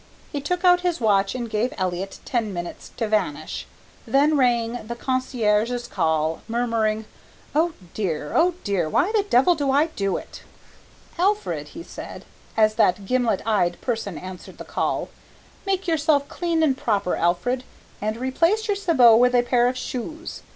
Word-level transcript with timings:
He 0.31 0.41
took 0.41 0.65
out 0.65 0.81
his 0.81 0.99
watch 0.99 1.35
and 1.35 1.47
gave 1.47 1.75
Elliott 1.77 2.17
ten 2.25 2.51
minutes 2.51 2.89
to 2.97 3.07
vanish, 3.07 3.67
then 4.07 4.35
rang 4.35 4.87
the 4.87 4.95
concierge's 4.95 5.87
call, 5.87 6.41
murmuring, 6.47 7.05
"Oh 7.53 7.73
dear, 7.93 8.31
oh 8.35 8.55
dear, 8.63 8.89
why 8.89 9.11
the 9.11 9.27
devil 9.29 9.53
do 9.53 9.69
I 9.69 9.85
do 9.95 10.17
it?" 10.17 10.41
"Alfred," 11.19 11.67
he 11.77 11.83
said, 11.83 12.25
as 12.57 12.73
that 12.81 13.05
gimlet 13.05 13.43
eyed 13.45 13.79
person 13.79 14.17
answered 14.17 14.57
the 14.57 14.65
call, 14.65 15.09
"make 15.67 15.87
yourself 15.87 16.27
clean 16.27 16.63
and 16.63 16.75
proper, 16.75 17.15
Alfred, 17.15 17.63
and 18.01 18.17
replace 18.17 18.67
your 18.67 18.77
sabots 18.77 19.21
with 19.21 19.35
a 19.35 19.43
pair 19.43 19.67
of 19.67 19.77
shoes. 19.77 20.41